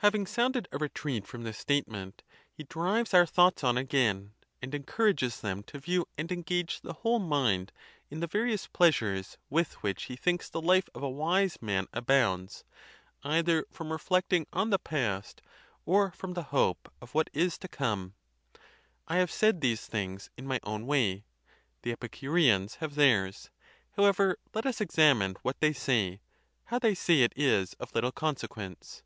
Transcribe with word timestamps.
Having 0.00 0.26
sounded 0.26 0.68
a 0.70 0.78
re 0.78 0.88
5* 0.88 0.92
106— 0.92 0.92
THE 0.92 0.92
TUSCULAN 0.92 0.92
DISPUTATIONS. 0.92 1.26
treat 1.26 1.26
from 1.26 1.42
this 1.42 1.58
statement, 1.58 2.22
he 2.52 2.64
drives 2.64 3.14
our 3.14 3.26
thoughts 3.26 3.64
on 3.64 3.76
again, 3.76 4.34
and 4.62 4.72
encourages 4.74 5.40
them 5.40 5.62
to 5.64 5.78
view 5.80 6.06
and 6.16 6.30
engage 6.30 6.80
the 6.82 6.92
whole 6.92 7.18
mind 7.18 7.72
in 8.08 8.20
the 8.20 8.28
various 8.28 8.68
pleasures 8.68 9.36
with 9.50 9.72
which 9.82 10.04
he 10.04 10.14
thinks 10.14 10.48
the 10.48 10.60
life 10.60 10.88
of 10.94 11.02
a 11.02 11.08
wise 11.10 11.60
man 11.60 11.88
abounds, 11.92 12.62
either 13.24 13.64
from 13.72 13.90
reflecting 13.90 14.46
on 14.52 14.70
the 14.70 14.78
past, 14.78 15.42
or 15.86 16.12
from 16.12 16.34
the 16.34 16.44
hope 16.52 16.92
of 17.00 17.12
what 17.14 17.28
is 17.32 17.58
to 17.58 17.66
come. 17.66 18.14
I 19.08 19.16
have 19.16 19.32
said 19.32 19.60
these 19.60 19.86
things 19.86 20.30
in 20.36 20.46
my 20.46 20.60
own 20.62 20.86
way; 20.86 21.24
the 21.82 21.90
Epicureans 21.90 22.76
have 22.76 22.94
theirs. 22.94 23.50
How 23.96 24.04
ever, 24.04 24.38
let 24.54 24.66
us 24.66 24.80
examine 24.80 25.34
what 25.42 25.58
they 25.58 25.72
say; 25.72 26.20
how 26.66 26.78
they 26.78 26.94
say 26.94 27.22
it 27.22 27.32
is 27.34 27.72
of 27.80 27.92
little 27.94 28.12
consequence. 28.12 29.02